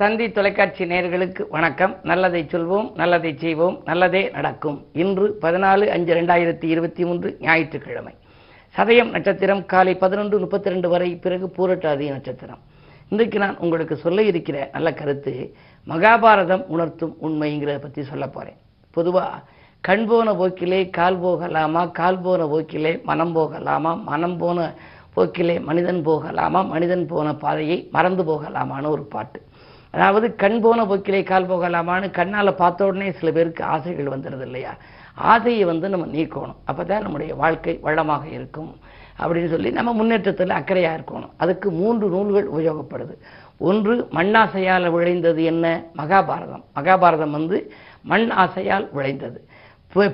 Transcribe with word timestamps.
தந்தி 0.00 0.26
தொலைக்காட்சி 0.34 0.84
நேயர்களுக்கு 0.90 1.42
வணக்கம். 1.54 1.94
நல்லதை 2.08 2.40
சொல்வோம் 2.50 2.88
நல்லதை 2.98 3.30
செய்வோம் 3.40 3.76
நல்லதே 3.88 4.20
நடக்கும். 4.34 4.76
இன்று 5.02 5.26
பதினாலு 5.44 5.84
அஞ்சு 5.94 6.12
ரெண்டாயிரத்தி 6.18 6.66
இருபத்தி 6.74 7.02
மூன்று 7.08 7.28
ஞாயிற்றுக்கிழமை. 7.46 8.12
சதயம் 8.74 9.10
நட்சத்திரம் 9.14 9.62
காலை 9.72 9.94
பதினொன்று 10.02 10.38
முப்பத்தி 10.42 10.72
ரெண்டு 10.74 10.88
வரை 10.92 11.08
பிறகு 11.24 11.46
பூரட்டாதி 11.56 12.06
நட்சத்திரம். 12.14 12.60
இன்றைக்கு 13.10 13.40
நான் 13.44 13.58
உங்களுக்கு 13.64 13.96
சொல்ல 14.04 14.26
இருக்கிற 14.30 14.68
நல்ல 14.76 14.92
கருத்து 15.00 15.34
மகாபாரதம் 15.86 16.64
உணர்த்தும் 16.76 17.16
உண்மைங்கிறத 17.28 17.78
பற்றி 17.86 18.04
சொல்ல 18.12 18.28
போகிறேன் 18.28 18.58
பொதுவாக 18.96 19.42
கண் 19.84 20.06
போன 20.12 20.36
போக்கிலே 20.42 20.80
கால் 21.00 21.20
போகலாமா 21.26 21.84
கால் 22.00 22.22
போன 22.28 22.46
போக்கிலே 22.54 22.94
மனம் 23.10 23.34
போகலாமா 23.38 23.94
மனம் 24.12 24.38
போன 24.44 24.70
போக்கிலே 25.16 25.58
மனிதன் 25.70 26.02
போகலாமா 26.10 26.62
மனிதன் 26.72 27.06
போன 27.06 27.34
பாதையை 27.44 27.80
மறந்து 27.98 28.24
போகலாமான்னு 28.32 28.94
ஒரு 28.96 29.06
பாட்டு. 29.16 29.40
அதாவது 29.90 30.26
கண் 30.42 30.60
போன 30.60 30.84
போக்கிலே 30.86 31.22
கால் 31.22 31.50
போகலாமான்னு 31.50 32.08
கண்ணால் 32.18 32.58
பார்த்த 32.60 32.86
உடனே 32.86 33.08
சில 33.18 33.30
பேருக்கு 33.32 33.62
ஆசைகள் 33.74 34.12
வந்துடுது 34.14 34.44
இல்லையா? 34.48 34.72
ஆசையை 35.32 35.64
வந்து 35.64 35.86
நம்ம 35.88 36.06
நீக்கணும். 36.16 36.58
அப்போ 36.64 36.82
தான் 36.84 37.02
நம்முடைய 37.02 37.34
வாழ்க்கை 37.34 37.74
வளமாக 37.86 38.24
இருக்கும் 38.28 38.70
அப்படின்னு 39.20 39.48
சொல்லி 39.48 39.70
நம்ம 39.78 39.92
முன்னேற்றத்தில் 39.92 40.58
அக்கறையாக 40.58 40.98
இருக்கணும். 40.98 41.32
அதுக்கு 41.36 41.68
மூன்று 41.70 42.08
நூல்கள் 42.08 42.50
உபயோகப்படுது. 42.56 43.14
ஒன்று 43.68 43.94
மண்ணாசையால் 44.18 44.90
விளைந்தது 44.96 45.44
என்ன? 45.52 45.66
மகாபாரதம். 45.96 46.64
மகாபாரதம் 46.76 47.36
வந்து 47.38 47.58
மண் 48.02 48.28
ஆசையால் 48.44 48.86
விளைந்தது. 48.92 49.40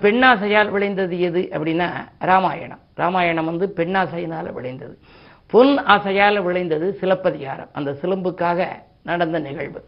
பெண்ணாசையால் 0.05 0.71
விளைந்தது 0.71 1.15
எது 1.21 1.41
அப்படின்னா 1.53 1.89
ராமாயணம். 2.31 2.83
ராமாயணம் 2.95 3.49
வந்து 3.51 3.67
பெண்ணாசையினால் 3.79 4.51
விளைந்தது. 4.53 4.95
பொன் 5.53 5.73
ஆசையால் 5.95 6.43
விளைந்தது 6.43 6.87
சிலப்பதிகாரம். 7.01 7.73
அந்த 7.79 7.91
சிலம்புக்காக 8.03 8.69
நடந்த 9.05 9.39
நிகழ்வு. 9.47 9.81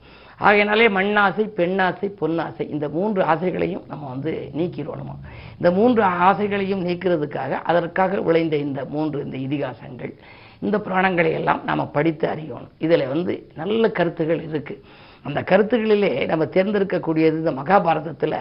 ஆகையினாலே 0.46 0.86
மண்ணாசை 0.96 1.44
பெண்ணாசை 1.58 2.08
பொன்னாசை 2.20 2.64
இந்த 2.74 2.86
மூன்று 2.96 3.20
ஆசைகளையும் 3.32 3.84
நம்ம 3.92 4.08
வந்து 4.08 4.32
நீக்கிடணுமா 4.58 5.14
இந்த 5.58 5.70
மூன்று 5.78 6.02
ஆசைகளையும் 6.28 6.82
நீக்கிறதுக்காக 6.88 7.52
அதற்காக 7.70 8.20
விளைந்த 8.20 8.56
இந்த 8.66 8.84
மூன்று 8.94 9.18
இந்த 9.24 9.36
இதிகாசங்கள் 9.46 10.12
இந்த 10.60 10.76
புராணங்களை 10.78 11.32
எல்லாம் 11.40 11.60
நாம் 11.64 11.90
படித்து 11.96 12.26
அறியணும். 12.28 12.70
இதில் 12.78 13.10
வந்து 13.14 13.34
நல்ல 13.56 13.90
கருத்துகள் 13.98 14.40
இருக்குது 14.48 14.82
அந்த 15.24 15.40
கருத்துகளிலே 15.50 16.12
நம்ம 16.30 16.44
தேர்ந்தெடுக்கக்கூடியது 16.44 17.36
இந்த 17.42 17.52
மகாபாரதத்தில் 17.60 18.38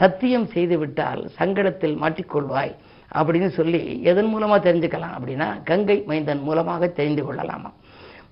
சத்தியம் 0.00 0.46
செய்துவிட்டால் 0.54 1.22
சங்கடத்தில் 1.38 1.96
மாட்டிக்கொள்வாய் 2.02 2.74
அப்படின்னு 3.18 3.50
சொல்லி 3.58 3.80
எதன் 4.10 4.30
மூலமாக 4.34 4.60
தெரிஞ்சுக்கலாம் 4.66 5.16
அப்படின்னா 5.18 5.48
கங்கை 5.64 5.96
மைந்தன் 6.06 6.44
மூலமாக 6.48 6.88
தெரிந்து 6.98 7.24
கொள்ளலாமா? 7.24 7.70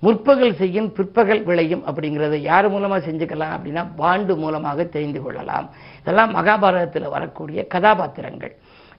முற்பகல் 0.05 0.57
செய்யும் 0.61 0.89
பிற்பகல் 0.97 1.43
விளையும் 1.43 1.83
அப்படிங்கிறத 1.87 2.35
யார் 2.49 2.67
மூலமாக 2.69 3.01
செஞ்சுக்கலாம் 3.07 3.53
அப்படின்னா 3.55 3.83
பாண்டு 4.01 4.35
மூலமாக 4.43 4.83
தெரிந்து 4.95 5.21
கொள்ளலாம். 5.21 5.67
இதெல்லாம் 6.01 6.35
மகாபாரதத்தில் 6.35 7.13
வரக்கூடிய 7.15 7.67
கதாபாத்திரங்கள். 7.73 8.53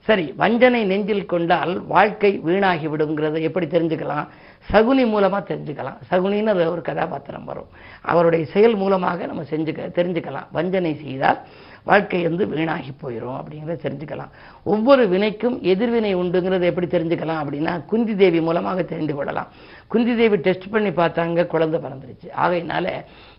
சரி 0.07 0.33
வஞ்சனை 0.41 0.79
நெஞ்சில் 0.91 1.25
கொண்டால் 1.25 1.73
வாழ்க்கை 1.87 2.31
வீணாகி 2.47 2.87
விடுங்கிறத 2.87 3.41
எப்படி 3.47 3.65
தெரிஞ்சுக்கலாம்? 3.65 4.27
சகுனி 4.69 5.03
மூலமாக 5.13 5.41
தெரிஞ்சுக்கலாம். 5.51 5.99
சகுனின்னு 6.11 6.53
அதுல 6.53 6.71
ஒரு 6.71 6.81
கதாபாத்திரம் 6.81 7.45
வரும். 7.45 7.69
அவருடைய 8.11 8.45
செயல் 8.53 8.75
மூலமாக 8.75 9.25
நம்ம 9.25 9.43
செஞ்சுக்க 9.51 9.89
தெரிஞ்சுக்கலாம். 9.99 10.47
வஞ்சனை 10.57 10.93
செய்தால் 11.03 11.41
வாழ்க்கை 11.83 12.21
வந்து 12.23 12.47
வீணாகி 12.47 12.91
போயிடும் 13.03 13.37
அப்படிங்கிறத 13.39 13.77
தெரிஞ்சுக்கலாம். 13.85 14.31
ஒவ்வொரு 14.63 15.03
வினைக்கும் 15.09 15.55
எதிர்வினை 15.61 16.15
உண்டுங்கிறத 16.15 16.61
எப்படி 16.61 16.87
தெரிஞ்சுக்கலாம் 16.87 17.41
அப்படின்னா 17.43 17.85
குந்தி 17.85 18.15
தேவி 18.15 18.41
மூலமாக 18.41 18.83
தெரிந்து 18.83 19.15
கொள்ளலாம். 19.15 19.47
குந்தி 19.87 20.15
தேவி 20.15 20.37
டெஸ்ட் 20.37 20.69
பண்ணி 20.69 20.89
பார்த்தாங்க 20.89 21.47
குழந்தை 21.47 21.79
பிறந்துருச்சு. 21.79 22.27
ஆகையினால 22.43 22.87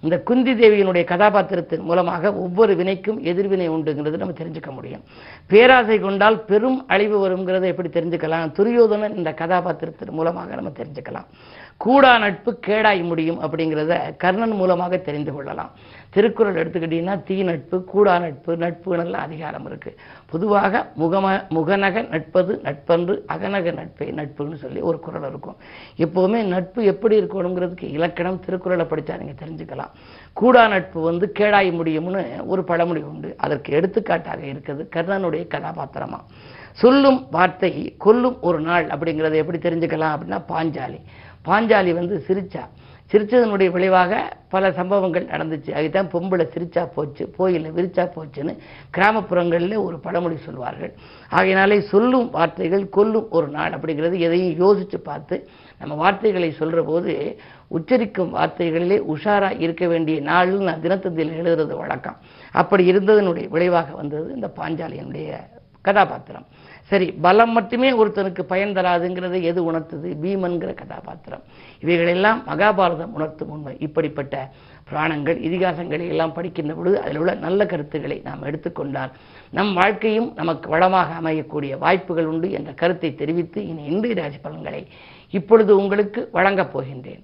இந்த 0.01 0.19
குந்தி 0.19 0.53
தேவியினுடைய 0.53 1.05
கதாபாத்திரத்தின் 1.05 1.87
மூலமாக 1.91 2.35
ஒவ்வொரு 2.35 2.75
வினைக்கும் 2.75 3.21
எதிர்வினை 3.21 3.71
உண்டுங்கிறது 3.71 4.23
நம்ம 4.23 4.35
தெரிஞ்சுக்க 4.43 4.71
முடியும். 4.73 5.05
பேராசை 5.47 5.99
கொண்டால் 6.01 6.41
பெரும் 6.45 6.87
அழிவு 6.87 7.17
வருங்கிறத 7.29 7.63
எப்படி 7.63 7.89
தெரிஞ்சுக்கலாம்? 7.89 8.53
துரியோதனன் 8.53 9.17
இந்த 9.17 9.33
கதாபாத்திரத்தின் 9.33 10.17
மூலமாக 10.19 10.55
நம்ம 10.55 10.73
தெரிஞ்சுக்கலாம். 10.81 11.29
கூடா 11.77 12.19
நட்பு 12.19 12.59
கேடாய் 12.67 13.03
முடியும் 13.03 13.41
அப்படிங்கிறத 13.43 14.17
கர்ணன் 14.17 14.57
மூலமாக 14.61 14.97
தெரிந்து 14.97 15.33
கொள்ளலாம். 15.33 15.71
திருக்குறள் 16.11 16.59
எடுத்துக்கிட்டீங்கன்னா 16.63 17.23
தீ 17.23 17.43
நட்பு 17.43 17.85
கூடா 17.85 18.19
நட்பு 18.19 18.57
நட்புன்னெல்லாம் 18.57 19.27
அதிகாரம் 19.29 19.67
இருக்கு. 19.67 19.97
பொதுவாக 20.27 20.93
முகம 20.99 21.49
முகநக 21.49 22.03
நட்பது 22.03 22.61
நட்பன்று 22.65 23.15
அகநக 23.27 23.73
நட்பை 23.73 24.09
நட்புன்னு 24.13 24.55
சொல்லி 24.55 24.81
ஒரு 24.81 25.01
குறள் 25.01 25.29
இருக்கும். 25.29 25.57
எப்போவுமே 25.99 26.43
நட்பு 26.45 26.85
எப்படி 26.85 27.21
இருக்கணுங்கிறதுக்கு 27.21 27.89
இலக்கணம் 27.99 28.41
திருக்குறளை 28.41 28.87
படித்தா 28.87 29.19
நீங்கள் 29.19 29.41
தெரிஞ்சுக்கலாம். 29.43 29.93
கூடா 30.33 30.67
நட்பு 30.67 31.01
வந்து 31.01 31.33
கேடாய் 31.39 31.71
முடியும்னு 31.81 32.47
ஒரு 32.47 32.65
பழமொழி 32.65 33.03
உண்டு. 33.03 33.35
அதற்கு 33.37 33.73
எடுத்துக்காட்டாக 33.73 34.45
இருக்கிறது 34.45 34.89
கர்ணனுடைய 34.97 35.47
கதாபாத்திரமாக 35.47 36.25
சொல்லும் 36.73 37.27
வார்த்தை 37.31 37.95
கொல்லும் 37.99 38.41
ஒரு 38.41 38.61
நாள் 38.61 38.87
அப்படிங்கிறத 38.87 39.35
எப்படி 39.35 39.59
தெரிஞ்சுக்கலாம் 39.59 40.15
அப்படின்னா 40.15 40.39
பாஞ்சாலி. 40.49 41.01
பாஞ்சாலி 41.49 41.93
வந்து 41.95 42.25
சிரிச்சா. 42.29 42.63
சிரிச்சதனுடைய 43.13 43.71
விளைவாக 43.71 44.37
பல 44.49 44.73
சம்பவங்கள் 44.73 45.25
நடந்துச்சு. 45.25 45.71
அதுதான் 45.71 46.11
பொம்பளை 46.13 46.45
சிரிச்சா 46.55 46.89
போச்சு 46.95 47.31
கோயிலில் 47.37 47.73
விரிச்சா 47.73 48.05
போச்சுன்னு 48.15 48.57
கிராமப்புறங்களில் 48.97 49.83
ஒரு 49.83 49.99
பழமொழி 49.99 50.37
சொல்வார்கள். 50.37 50.93
ஆகையினாலே 51.29 51.81
சொல்லும் 51.81 52.31
வார்த்தைகள் 52.31 52.89
கொல்லும் 52.89 53.31
ஒரு 53.31 53.49
நாள் 53.49 53.73
அப்படிங்கிறது 53.73 54.19
எதையும் 54.19 54.57
யோசித்து 54.57 55.01
பார்த்து 55.01 55.49
நம்ம 55.79 55.95
வார்த்தைகளை 55.95 56.51
சொல்கிற 56.53 56.83
போது 56.83 57.39
உச்சரிக்கும் 57.71 58.35
வார்த்தைகளிலே 58.35 58.99
உஷாராக 59.15 59.61
இருக்க 59.61 59.87
வேண்டிய 59.87 60.21
நாள்னு 60.21 60.69
நான் 60.69 60.83
தினத்தந்தியில் 60.83 61.39
எழுதுறது 61.43 61.77
வழக்கம். 61.77 62.17
அப்படி 62.53 62.93
இருந்ததனுடைய 62.93 63.49
விளைவாக 63.49 63.95
வந்தது 63.95 64.35
இந்த 64.35 64.51
பாஞ்சாலியனுடைய 64.57 65.39
கதாபாத்திரம். 65.83 66.47
சரி 66.91 67.07
பலம் 67.25 67.53
மட்டுமே 67.53 67.91
ஒருத்தனுக்கு 67.91 68.43
பயன் 68.43 68.73
தராதுங்கிறது 68.73 69.43
எது 69.43 69.61
உணர்த்துது? 69.73 70.09
பீமன்கிற 70.23 70.75
கதாபாத்திரம். 70.75 71.43
இவைகளெல்லாம் 71.81 72.43
மகாபாரதம் 72.49 73.15
உணர்த்தும் 73.19 73.49
உண்மை. 73.49 73.75
இப்படிப்பட்ட 73.79 74.53
புராணங்கள் 74.89 75.39
இதிகாசங்களை 75.41 76.09
எல்லாம் 76.09 76.33
படிக்கின்ற 76.33 76.75
பொழுது 76.75 77.01
அதில் 77.01 77.17
உள்ள 77.17 77.35
நல்ல 77.35 77.67
கருத்துக்களை 77.67 78.21
நாம் 78.25 78.43
எடுத்துக்கொண்டால் 78.43 79.13
நம் 79.51 79.73
வாழ்க்கையும் 79.75 80.33
நமக்கு 80.35 80.69
வளமாக 80.71 81.15
அமையக்கூடிய 81.21 81.79
வாய்ப்புகள் 81.79 82.31
உண்டு 82.33 82.51
என்ற 82.51 82.73
கருத்தை 82.73 83.15
தெரிவித்து 83.15 83.67
இனி 83.67 83.85
இந்திய 83.85 84.15
ராசி 84.15 84.39
பலன்களை 84.39 84.83
இப்பொழுது 85.31 85.77
உங்களுக்கு 85.77 86.29
வழங்கப் 86.33 86.79
போகின்றேன். 86.79 87.23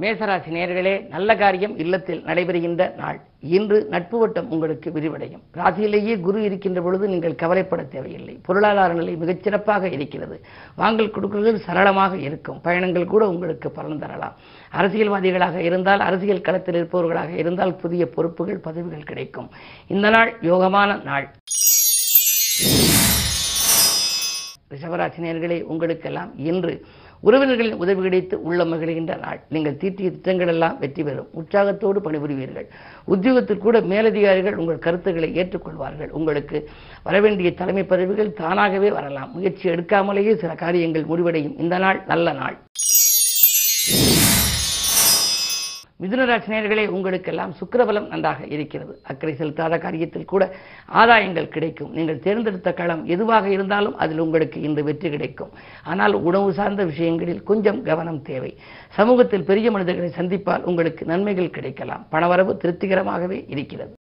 மேசராசி 0.00 0.50
நேர்களே 0.54 1.08
நல்ல 1.08 1.36
காரியம் 1.36 1.78
இல்லத்தில் 1.78 2.24
நடைபெறுகின்ற 2.24 2.94
நாள். 2.94 3.20
இன்று 3.40 3.84
நட்பு 3.84 4.18
வட்டம் 4.18 4.50
உங்களுக்கு 4.50 4.90
விரிவடையும். 4.90 5.42
ராசியிலேயே 5.54 6.20
குரு 6.20 6.42
இருக்கின்ற 6.42 6.80
பொழுது 6.80 7.08
நீங்கள் 7.08 7.34
கவலைப்பட 7.34 7.82
தேவையில்லை. 7.82 8.34
பொருளாதார 8.42 8.92
நிலை 8.92 9.16
மிகச்சிறப்பாக 9.16 9.92
இருக்கிறது. 9.92 10.44
வாங்கல் 10.76 11.10
கொடுக்கல்கள் 11.10 11.58
சரளமாக 11.58 12.16
இருக்கும். 12.16 12.60
பயணங்கள் 12.60 13.04
கூட 13.04 13.28
உங்களுக்கு 13.28 13.70
பலன் 13.70 13.98
தரலாம். 13.98 14.36
அரசியல்வாதிகளாக 14.72 15.54
இருந்தால் 15.54 16.00
அரசியல் 16.00 16.40
களத்தில் 16.40 16.74
இருப்பவர்களாக 16.74 17.34
இருந்தால் 17.36 17.74
புதிய 17.74 18.06
பொறுப்புகள் 18.06 18.58
பதவிகள் 18.58 19.08
கிடைக்கும். 19.12 19.50
இந்த 19.86 20.08
நாள் 20.08 20.38
யோகமான 20.42 21.04
நாள். 21.04 21.28
ரிஷபராசினியர்களே 24.74 25.62
உங்களுக்கெல்லாம் 25.62 26.30
இன்று 26.36 26.84
உறவினர்களின் 27.20 27.74
உதவி 27.74 28.02
கிடைத்து 28.02 28.42
உள்ள 28.42 28.64
மகிழ்கின்ற 28.64 29.18
நாள். 29.18 29.40
நீங்கள் 29.48 29.76
தீட்டிய 29.76 30.10
திட்டங்கள் 30.10 30.46
எல்லாம் 30.46 30.78
வெற்றி 30.78 31.02
பெறும். 31.02 31.28
உற்சாகத்தோடு 31.32 32.00
பணிபுரிவீர்கள். 32.00 32.66
உத்தியோகத்தில் 33.04 33.58
கூட 33.58 33.80
மேலதிகாரிகள் 33.80 34.56
உங்கள் 34.56 34.78
கருத்துக்களை 34.78 35.32
ஏற்றுக்கொள்வார்கள். 35.34 36.10
உங்களுக்கு 36.10 36.68
வரவேண்டிய 37.02 37.54
தலைமை 37.54 37.84
பதவிகள் 37.84 38.32
தானாகவே 38.32 38.90
வரலாம். 38.90 39.32
முயற்சி 39.32 39.68
எடுக்காமலேயே 39.68 40.34
சில 40.34 40.54
காரியங்கள் 40.54 41.04
முடிவடையும். 41.04 41.58
இந்த 41.58 41.78
நாள் 41.78 42.02
நல்ல 42.06 42.32
நாள். 42.32 42.56
மிதுனராசினியர்களே 46.06 46.82
உங்களுக்கெல்லாம் 46.96 47.52
சுக்கரபலம் 47.60 48.08
நன்றாக 48.08 48.40
இருக்கிறது. 48.46 48.92
அக்கறை 49.02 49.34
செலுத்தாத 49.38 49.78
காரியத்தில் 49.84 50.28
கூட 50.32 50.44
ஆதாயங்கள் 51.00 51.48
கிடைக்கும். 51.48 51.90
நீங்கள் 51.96 52.20
தேர்ந்தெடுத்த 52.26 52.72
களம் 52.72 53.02
எதுவாக 53.14 53.48
இருந்தாலும் 53.48 53.96
அதில் 53.96 54.18
உங்களுக்கு 54.18 54.60
இன்று 54.60 54.84
வெற்றி 54.84 55.10
கிடைக்கும். 55.10 55.52
ஆனால் 55.84 56.14
உணவு 56.28 56.52
சார்ந்த 56.52 56.84
விஷயங்களில் 56.84 57.42
கொஞ்சம் 57.42 57.82
கவனம் 57.82 58.22
தேவை. 58.22 58.52
சமூகத்தில் 58.98 59.48
பெரிய 59.50 59.70
மனிதர்களை 59.70 60.12
சந்திப்பால் 60.18 60.66
உங்களுக்கு 60.72 61.04
நன்மைகள் 61.04 61.54
கிடைக்கலாம். 61.58 62.06
பணவரவு 62.10 62.54
திருப்திகரமாகவே 62.64 63.40
இருக்கிறது. 63.48 63.94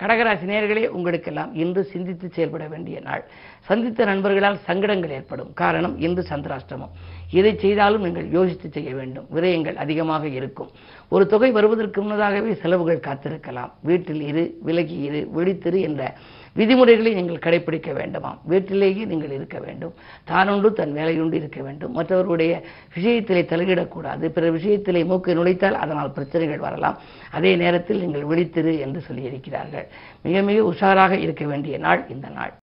கடகராசி 0.00 0.46
நேர்களே 0.48 0.82
உங்களுக்கெல்லாம் 0.96 1.52
இன்று 1.54 1.82
சிந்தித்து 1.92 2.26
செயல்பட 2.30 2.64
வேண்டிய 2.72 3.00
நாள். 3.00 3.22
சந்தித்த 3.68 4.04
நண்பர்களால் 4.04 4.58
சங்கடங்கள் 4.68 5.14
ஏற்படும். 5.18 5.52
காரணம் 5.62 5.94
இன்று 6.06 6.22
சந்திராஷ்டமம் 6.30 6.94
எதை 7.38 7.52
செய்தாலும் 7.62 8.04
நீங்கள் 8.06 8.28
யோசித்து 8.30 8.68
செய்ய 8.76 8.90
வேண்டும். 8.94 9.26
விரயங்கள் 9.34 9.76
அதிகமாக 9.84 10.24
இருக்கும். 10.38 10.70
ஒரு 11.14 11.26
தொகை 11.32 11.50
வருவதற்கு 11.56 12.00
முன்னதாகவே 12.02 12.54
செலவுகள் 12.62 13.04
காத்திருக்கலாம். 13.06 13.72
வீட்டில் 13.88 14.22
இரு 14.30 14.44
விலகி 14.68 14.98
இரு 15.08 15.20
விழித்திரு 15.36 15.80
என்ற 15.88 16.14
விதிமுறைகளை 16.58 17.10
நீங்கள் 17.14 17.42
கடைபிடிக்க 17.46 17.90
வேண்டுமாம். 17.98 18.38
வீட்டிலேயே 18.50 19.04
நீங்கள் 19.04 19.34
இருக்க 19.38 19.58
வேண்டும். 19.58 19.94
தானுண்டு 20.30 20.68
தன் 20.72 20.94
வேலையுண்டு 20.94 21.36
இருக்க 21.40 21.62
வேண்டும். 21.62 21.92
மற்றவர்களுடைய 21.92 22.52
விஷயத்திலே 22.96 23.42
தலையிடக்கூடாது. 23.52 24.24
பிற 24.36 24.50
விஷயத்திலே 24.50 25.02
மூக்கு 25.10 25.34
நுழைத்தால் 25.34 25.80
அதனால் 25.84 26.14
பிரச்சனைகள் 26.18 26.64
வரலாம். 26.68 26.98
அதே 27.30 27.56
நேரத்தில் 27.56 28.02
நீங்கள் 28.04 28.28
விழித்திரு 28.32 28.74
என்று 28.86 29.02
சொல்லியிருக்கிறார்கள். 29.08 29.86
மிக 30.22 30.42
மிக 30.42 30.60
உஷாராக 30.72 31.18
இருக்க 31.18 31.44
வேண்டிய 31.46 31.78
நாள் 31.78 32.02
இந்த 32.08 32.28
நாள். 32.28 32.54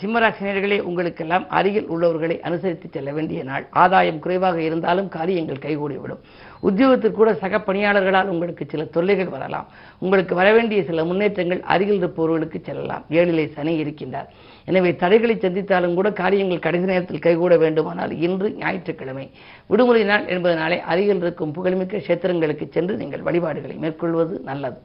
சிம்மராசினியர்களே 0.00 0.76
உங்களுக்கெல்லாம் 0.88 1.44
அருகில் 1.58 1.88
உள்ளவர்களை 1.94 2.36
அனுசரித்து 2.48 2.86
செல்ல 2.92 3.10
வேண்டிய 3.16 3.40
நாள். 3.48 3.64
ஆதாயம் 3.82 4.20
குறைவாக 4.24 4.62
இருந்தாலும் 4.66 5.08
காரியங்கள் 5.16 5.60
கைகூடிவிடும். 5.64 6.22
உத்தியோகத்தில் 6.68 7.16
கூட 7.18 7.30
சக 7.42 7.58
பணியாளர்களால் 7.66 8.30
உங்களுக்கு 8.34 8.64
சில 8.72 8.84
தொல்லைகள் 8.94 9.32
வரலாம். 9.34 9.66
உங்களுக்கு 10.04 10.34
வரவேண்டிய 10.40 10.82
சில 10.90 11.04
முன்னேற்றங்கள் 11.10 11.60
அருகில் 11.74 12.00
இருப்பவர்களுக்கு 12.00 12.60
செல்லலாம். 12.68 13.04
ஏழிலே 13.18 13.44
சனி 13.56 13.74
இருக்கின்றார். 13.82 14.30
எனவே 14.70 14.92
தடைகளை 15.02 15.36
சந்தித்தாலும் 15.36 15.98
கூட 15.98 16.10
காரியங்கள் 16.22 16.64
கடைசி 16.66 16.88
நேரத்தில் 16.92 17.24
கைகூட 17.26 17.56
வேண்டுமானால் 17.64 18.14
இன்று 18.28 18.50
ஞாயிற்றுக்கிழமை. 18.62 19.26
விடுமுறை 19.72 20.04
நாள் 20.04 20.26
என்பதனாலே 20.36 20.80
அருகில் 20.94 21.22
இருக்கும் 21.26 21.54
புகழ்மிக்க 21.58 21.96
கஷேத்திரங்களுக்கு 21.98 22.68
சென்று 22.78 22.96
நீங்கள் 23.02 23.26
வழிபாடுகளை 23.28 23.76
மேற்கொள்வது 23.84 24.36
நல்லது. 24.50 24.80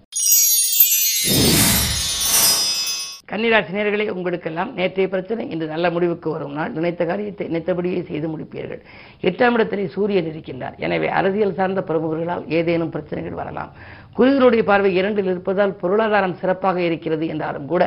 கன்னிராசினியர்களே 3.30 4.06
உங்களுக்கெல்லாம் 4.10 4.72
நேற்றைய 4.74 5.08
பிரச்சனை 5.10 5.44
இன்று 5.50 5.68
நல்ல 5.68 5.88
முடிவுக்கு 5.92 6.28
வரும் 6.32 6.54
நாள். 6.54 6.74
நினைத்த 6.74 7.06
காரியத்தை 7.06 7.46
நினைத்தபடியே 7.48 8.02
செய்து 8.10 8.28
முடிப்பீர்கள். 8.34 8.82
எட்டாம் 9.30 9.56
இடத்திலே 9.58 9.86
சூரியன் 9.96 10.30
இருக்கின்றார். 10.32 10.76
எனவே 10.86 11.08
அரசியல் 11.20 11.56
சார்ந்த 11.60 11.84
பிரமுகர்களால் 11.88 12.44
ஏதேனும் 12.58 12.90
பிரச்சனைகள் 12.90 13.40
வரலாம். 13.42 13.72
குருவினுடைய 14.14 14.64
பார்வை 14.64 14.92
இரண்டில் 14.96 15.26
இருப்பதால் 15.26 15.74
பொருளாதாரம் 15.82 16.38
சிறப்பாக 16.42 16.80
இருக்கிறது 16.82 17.28
என்றாலும் 17.28 17.66
கூட 17.66 17.84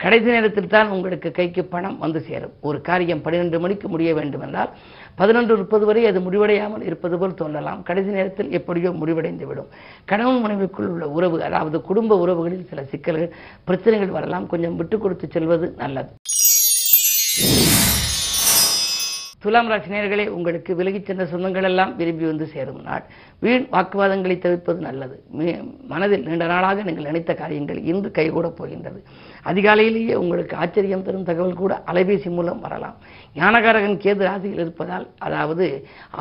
கடைசி 0.00 0.28
நேரத்தில் 0.34 0.72
தான் 0.74 0.90
உங்களுக்கு 0.94 1.28
கைக்கு 1.38 1.62
பணம் 1.74 1.98
வந்து 2.04 2.20
சேரும். 2.28 2.52
ஒரு 2.68 2.78
காரியம் 2.88 3.22
பன்னிரெண்டு 3.24 3.58
மணிக்கு 3.64 3.86
முடிய 3.92 4.10
வேண்டும் 4.18 4.44
என்றால் 4.46 4.70
பதினொன்று 5.20 5.54
முப்பது 5.60 5.84
வரை 5.88 6.02
அது 6.10 6.20
முடிவடையாமல் 6.26 6.84
இருப்பது 6.88 7.16
போல் 7.20 7.38
தோன்றலாம். 7.40 7.80
கடைசி 7.88 8.10
நேரத்தில் 8.18 8.50
எப்படியோ 8.58 8.92
முடிவடைந்து 9.00 9.46
விடும் 9.50 9.70
கணவன் 10.12 10.42
மனைவிக்குள் 10.44 10.90
உள்ள 10.94 11.06
உறவு 11.18 11.38
அதாவது 11.48 11.80
குடும்ப 11.90 12.18
உறவுகளில் 12.24 12.68
சில 12.72 12.82
சிக்கல்கள் 12.92 13.34
பிரச்சனைகள் 13.70 14.16
வரலாம். 14.18 14.48
கொஞ்சம் 14.54 14.78
விட்டு 14.80 14.98
கொடுத்து 14.98 15.28
செல்வது 15.36 15.68
நல்லது. 15.84 16.12
துலாம் 19.46 19.68
ராசி 19.70 19.90
நேர்களே 19.94 20.24
உங்களுக்கு 20.36 20.72
விலகிச் 20.78 21.08
சென்ற 21.08 21.24
சொந்தங்கள் 21.32 21.66
எல்லாம் 21.68 21.90
விரும்பி 21.98 22.24
வந்து 22.30 22.46
சேரும் 22.52 22.80
நாள். 22.86 23.04
வீண் 23.44 23.66
வாக்குவாதங்களை 23.74 24.36
தவிர்ப்பது 24.44 24.80
நல்லது. 24.86 25.16
மனதில் 25.92 26.24
நீண்ட 26.28 26.46
நாளாக 26.52 26.82
நீங்கள் 26.88 27.06
நினைத்த 27.08 27.34
காரியங்கள் 27.40 27.78
இன்று 27.90 28.08
கைகூடப் 28.18 28.56
போகின்றது. 28.60 29.00
அதிகாலையிலேயே 29.50 30.14
உங்களுக்கு 30.22 30.54
ஆச்சரியம் 30.62 31.04
தரும் 31.08 31.28
தகவல் 31.28 31.60
கூட 31.62 31.74
அலைபேசி 31.92 32.30
மூலம் 32.38 32.62
வரலாம். 32.64 32.96
ஞானகாரகன் 33.40 33.96
கேது 34.04 34.24
ராசியில் 34.28 34.62
இருப்பதால் 34.64 35.06
அதாவது 35.28 35.68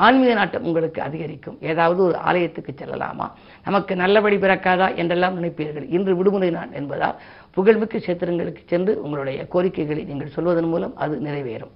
ஆன்மீக 0.06 0.34
நாட்டம் 0.40 0.68
உங்களுக்கு 0.70 1.02
அதிகரிக்கும். 1.08 1.58
ஏதாவது 1.72 2.02
ஒரு 2.08 2.18
ஆலயத்துக்கு 2.30 2.74
செல்லலாமா? 2.82 3.30
நமக்கு 3.70 3.96
நல்லபடி 4.04 4.40
பிறக்காதா 4.46 4.90
என்றெல்லாம் 5.02 5.38
நினைப்பீர்கள். 5.40 5.88
இன்று 5.98 6.16
விடுமுறை 6.22 6.52
நாள் 6.60 6.76
என்பதால் 6.82 7.20
புகழ்மிக்க 7.58 7.98
கஷேத்திரங்களுக்கு 7.98 8.64
சென்று 8.74 8.94
உங்களுடைய 9.04 9.42
கோரிக்கைகளை 9.56 10.04
நீங்கள் 10.12 10.36
சொல்வதன் 10.38 10.72
மூலம் 10.76 10.96
அது 11.06 11.18
நிறைவேறும். 11.28 11.74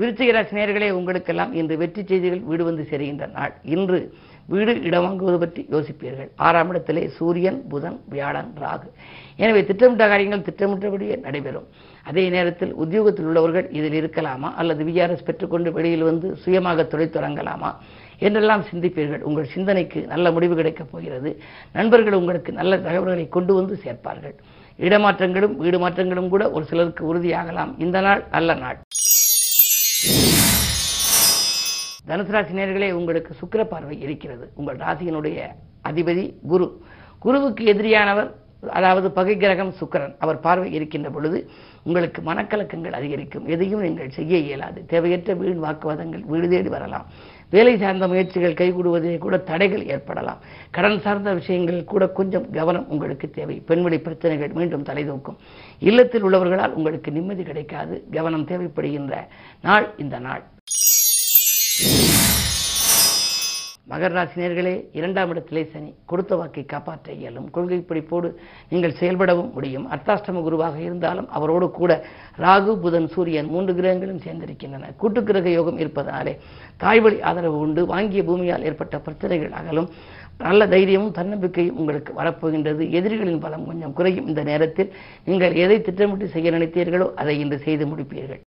விருச்சிக 0.00 0.90
உங்களுக்கெல்லாம் 0.90 1.52
இன்று 1.52 1.76
வெற்றி 1.76 2.02
செய்திகள் 2.10 2.44
வீடு 2.50 2.64
வந்து 2.64 2.86
சேருகின்ற 2.90 3.30
நாள். 3.30 3.52
இன்று 3.62 3.98
வீடு 4.46 4.82
இடம் 4.82 5.04
வாங்குவது 5.04 5.38
பற்றி 5.38 5.66
யோசிப்பீர்கள். 5.70 6.28
ஆறாம் 6.36 6.70
இடத்திலே 6.70 7.08
சூரியன் 7.08 7.58
புதன் 7.68 7.98
வியாழன் 8.08 8.48
ராகு. 8.62 8.88
எனவே 9.36 9.64
திட்டமிட்ட 9.64 10.08
காரியங்கள் 10.08 10.46
திட்டமிட்டபடியே 10.48 11.16
நடைபெறும். 11.20 11.66
அதே 12.04 12.28
நேரத்தில் 12.28 12.72
உத்தியோகத்தில் 12.74 13.24
உள்ளவர்கள் 13.24 13.68
இதில் 13.70 13.96
இருக்கலாமா? 14.00 14.50
அல்லது 14.54 14.84
விஆர்எஸ் 14.84 15.26
பெற்றுக்கொண்டு 15.28 15.72
வெளியில் 15.72 16.02
வந்து 16.02 16.36
சுயமாக 16.36 16.84
தொழில் 16.84 17.14
தொடங்கலாமா? 17.16 17.70
என்றெல்லாம் 18.18 18.64
சிந்திப்பீர்கள். 18.72 19.20
உங்கள் 19.20 19.52
சிந்தனைக்கு 19.54 20.06
நல்ல 20.06 20.30
முடிவு 20.30 20.54
கிடைக்கப் 20.54 20.92
போகிறது. 20.92 21.40
நண்பர்கள் 21.72 22.12
உங்களுக்கு 22.12 22.52
நல்ல 22.52 22.78
தகவல்களை 22.78 23.28
கொண்டு 23.28 23.54
வந்து 23.54 23.78
சேர்ப்பார்கள். 23.84 24.36
இடமாற்றங்களும் 24.78 25.56
வீடு 25.56 25.78
மாற்றங்களும் 25.78 26.28
கூட 26.28 26.50
ஒரு 26.50 26.64
சிலருக்கு 26.64 27.14
உறுதியாகலாம். 27.14 27.72
இந்த 27.78 28.00
நாள் 28.00 28.24
நல்ல 28.30 28.54
நாள். 28.54 28.78
தனுசு 32.12 32.30
ராசி 32.30 32.90
உங்களுக்கு 32.90 33.34
சுக்கிர 33.40 33.64
பார்வை 33.64 34.00
இருக்கிறது. 34.00 34.50
உங்கள் 34.54 34.76
ராசியினுடைய 34.76 35.38
அதிபதி 35.88 36.34
குரு. 36.46 36.66
குருவுக்கு 37.18 37.62
எதிரியானவர் 37.72 38.30
அதாவது 38.70 39.10
பகை 39.10 39.36
கிரகம் 39.36 39.72
சுக்கிரன். 39.80 40.14
அவர் 40.18 40.40
பார்வை 40.40 40.72
இருக்கின்ற 40.72 41.10
பொழுது 41.10 41.50
உங்களுக்கு 41.82 42.22
மனக்கலக்கங்கள் 42.22 42.92
அதிகரிக்கும். 42.92 43.46
எதையும் 43.46 43.80
நீங்கள் 43.80 44.10
செய்ய 44.10 44.38
இயலாது. 44.38 44.86
தேவையற்ற 44.86 45.34
வீண் 45.34 45.64
வாக்குவாதங்கள் 45.64 46.20
வீடு 46.20 46.48
தேடி 46.48 46.68
வரலாம். 46.68 47.06
வேலை 47.50 47.78
சார்ந்த 47.78 48.08
முயற்சிகள் 48.08 48.58
கைகூடுவதிலே 48.60 49.18
கூட 49.18 49.38
தடைகள் 49.38 49.88
ஏற்படலாம். 49.88 50.38
கடன் 50.70 51.00
சார்ந்த 51.00 51.32
விஷயங்களில் 51.32 51.84
கூட 51.84 52.08
கொஞ்சம் 52.08 52.50
கவனம் 52.50 52.88
உங்களுக்கு 52.88 53.30
தேவை. 53.30 53.62
பெண்வெளி 53.66 54.00
பிரச்சனைகள் 54.00 54.48
மீண்டும் 54.48 54.82
தலைதூக்கும். 54.82 55.36
இல்லத்தில் 55.78 56.24
உள்ளவர்களால் 56.24 56.78
உங்களுக்கு 56.80 57.10
நிம்மதி 57.10 57.42
கிடைக்காது. 57.42 58.04
கவனம் 58.10 58.46
தேவைப்படுகின்ற 58.46 59.16
நாள் 59.62 59.88
இந்த 59.96 60.18
நாள். 60.18 60.42
மகர 63.90 64.10
ராசினியர்களே 64.16 64.72
இரண்டாம் 64.98 65.30
இடத்திலே 65.32 65.62
சனி 65.72 65.90
கொடுத்த 66.10 66.36
வாக்கை 66.36 66.62
காப்பாற்ற 66.64 67.12
இயலும். 67.12 67.48
கொள்கை 67.54 67.78
பிடிப்போடு 67.88 68.28
நீங்கள் 68.70 68.94
செயல்படவும் 69.00 69.50
முடியும். 69.56 69.86
அர்த்தாஷ்டம 69.94 70.42
குருவாக 70.46 70.76
இருந்தாலும் 70.80 71.28
அவரோடு 71.36 71.66
கூட 71.70 71.92
ராகு 72.44 72.72
புதன் 72.84 73.08
சூரியன் 73.14 73.50
மூன்று 73.54 73.74
கிரகங்களும் 73.74 74.22
சேர்ந்திருக்கின்றன. 74.26 74.90
கூட்டு 74.96 75.22
கிரக 75.22 75.48
யோகம் 75.48 75.78
இருப்பதாலே 75.78 76.34
தாய்வழி 76.84 77.20
ஆதரவு 77.30 77.58
உண்டு. 77.58 77.84
வாங்கிய 77.92 78.22
பூமியால் 78.30 78.66
ஏற்பட்ட 78.70 78.98
பிரச்சனைகள் 78.98 79.56
அகலும். 79.60 79.90
நல்ல 80.38 80.66
தைரியமும் 80.74 81.16
தன்னம்பிக்கையும் 81.18 81.78
உங்களுக்கு 81.82 82.12
வரப்போகின்றது. 82.22 82.90
எதிரிகளின் 82.98 83.42
பலம் 83.46 83.66
கொஞ்சம் 83.66 83.92
குறையும். 83.92 84.28
இந்த 84.32 84.42
நேரத்தில் 84.42 84.92
நீங்கள் 85.24 85.54
எதை 85.64 85.80
திட்டமிட்டு 85.80 86.28
செய்ய 86.28 86.50
நினைத்தீர்களோ 86.50 87.08
அதை 87.14 87.36
இன்று 87.44 87.58
செய்து 87.58 87.86
முடிப்பீர்கள். 87.86 88.42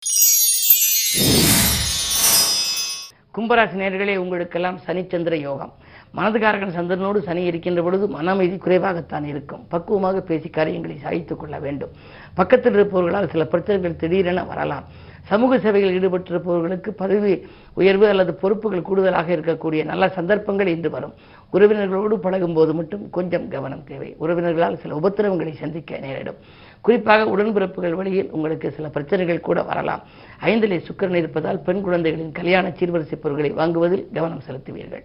கும்பராசி 3.38 3.76
நேர்களே 3.76 4.16
உங்களுக்கெல்லாம் 4.16 4.80
சனிச்சந்திர 4.88 5.34
யோகம். 5.34 5.74
மனதுகாரகன் 6.16 6.76
சந்திரனோடு 6.76 7.18
சனி 7.18 7.44
இருக்கின்ற 7.44 7.82
பொழுது 7.82 8.08
மன 8.08 8.32
அமைதி 8.32 8.56
குறைவாகத்தான் 8.56 9.24
இருக்கும். 9.24 9.68
பக்குவமாக 9.68 10.22
பேசி 10.22 10.50
காரியங்களை 10.50 10.98
சாதித்துக் 10.98 11.40
கொள்ள 11.40 11.60
வேண்டும். 11.60 11.90
பக்கத்தில் 12.34 12.74
இருப்பவர்களால் 12.74 13.30
சில 13.30 13.46
பிரச்சனைகள் 13.46 13.96
திடீரென 13.96 14.44
வரலாம். 14.44 14.84
சமூக 15.24 15.58
சேவையில் 15.58 15.96
ஈடுபட்டிருப்பவர்களுக்கு 15.98 16.90
பதவி 16.90 17.46
உயர்வு 17.74 18.08
அல்லது 18.08 18.34
பொறுப்புகள் 18.34 18.82
கூடுதலாக 18.82 19.36
இருக்கக்கூடிய 19.36 19.86
நல்ல 19.86 20.10
சந்தர்ப்பங்கள் 20.10 20.68
இன்று 20.68 20.90
வரும். 20.90 21.14
உறவினர்களோடு 21.54 22.16
பழகும் 22.16 22.54
போது 22.54 22.74
மட்டும் 22.74 23.10
கொஞ்சம் 23.10 23.48
கவனம் 23.48 23.84
தேவை. 23.84 24.16
உறவினர்களால் 24.20 24.82
சில 24.84 25.00
உபத்திரவங்களை 25.04 25.54
சந்திக்க 25.54 25.98
நேரிடும். 25.98 26.36
குறிப்பாக 26.82 27.38
உடன்பிறப்புகள் 27.38 27.94
வழியில் 27.94 28.32
உங்களுக்கு 28.32 28.72
சில 28.72 28.90
பிரச்சனைகள் 28.90 29.40
கூட 29.40 29.64
வரலாம். 29.64 30.04
ஐந்திலே 30.46 30.82
சுக்கிரன் 30.88 31.22
இருப்பதால் 31.24 31.62
பெண் 31.62 31.82
குழந்தைகளின் 31.82 32.32
கல்யாண 32.32 32.74
சீர்வரிசை 32.80 33.16
பொருட்களை 33.16 33.52
வாங்குவதில் 33.52 34.08
கவனம் 34.14 34.42
செலுத்துவீர்கள். 34.48 35.04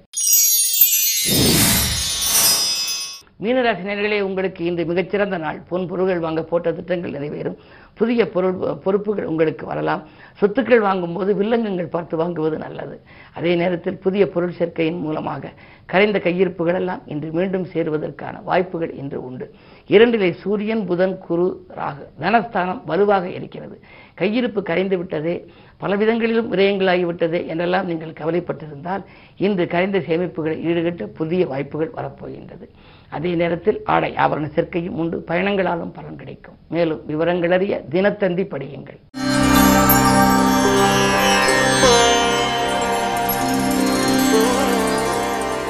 மீனராசி 3.42 3.82
நேர்களே 3.88 4.20
உங்களுக்கு 4.20 4.64
இன்று 4.64 4.84
மிகச்சிறந்த 4.84 5.36
நாள். 5.38 5.58
பொன் 5.68 5.86
பொருள்கள் 5.86 6.18
வாங்க 6.18 6.42
போட்ட 6.42 6.72
திட்டங்கள் 6.72 7.12
நிறைவேறும். 7.12 7.56
புதிய 7.94 8.28
பொருள் 8.28 8.56
பொறுப்புகள் 8.84 9.24
உங்களுக்கு 9.24 9.66
வரலாம். 9.66 10.02
சொத்துக்கள் 10.40 10.80
வாங்கும்போது 10.80 11.34
வில்லங்கங்கள் 11.34 11.94
பார்த்து 11.94 12.18
வாங்குவது 12.18 12.56
நல்லது. 12.56 12.96
அதே 13.34 13.54
நேரத்தில் 13.54 13.98
புதிய 13.98 14.28
பொருள் 14.28 14.56
சேர்க்கையின் 14.58 14.98
மூலமாக 14.98 15.52
கரைந்த 15.86 16.18
கையிருப்புகள் 16.18 16.74
எல்லாம் 16.74 17.02
இன்று 17.06 17.30
மீண்டும் 17.30 17.66
சேருவதற்கான 17.72 18.42
வாய்ப்புகள் 18.42 18.92
இன்று 18.92 19.24
உண்டு. 19.24 19.54
இரண்டிலே 19.88 20.30
சூரியன் 20.32 20.86
புதன் 20.86 21.18
குரு 21.18 21.66
ராகு. 21.76 22.04
தனஸ்தானம் 22.20 22.82
வலுவாக 22.84 23.28
இருக்கிறது. 23.28 23.80
கையிருப்பு 24.18 24.62
கரைந்து 24.62 24.96
விட்டதே. 24.96 25.46
பல 25.76 25.96
விதங்களிலும் 25.96 26.52
விரயங்களாகிவிட்டதே 26.52 27.46
என்றெல்லாம் 27.46 27.86
நீங்கள் 27.86 28.10
கவலைப்பட்டிருந்தால் 28.10 29.04
இன்று 29.36 29.66
கரைந்த 29.66 29.98
சேமிப்புகளை 29.98 30.56
ஈடுகட்ட 30.70 31.02
புதிய 31.02 31.46
வாய்ப்புகள் 31.46 31.92
வரப்போகின்றது. 31.96 32.68
அதே 33.08 33.34
நேரத்தில் 33.34 33.80
ஆடை 33.84 34.14
ஆபரண 34.14 34.48
சேர்க்கையும் 34.56 34.96
உண்டு. 35.02 35.24
பயணங்களாலும் 35.26 35.94
பலன் 35.94 36.16
கிடைக்கும். 36.16 36.56
மேலும் 36.68 37.02
விவரங்களறிய 37.08 37.80
தினத்தந்தி 37.90 38.44
படியுங்கள். 38.44 39.17